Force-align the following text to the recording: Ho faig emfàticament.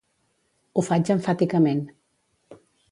Ho 0.81 0.85
faig 0.89 1.13
emfàticament. 1.17 1.87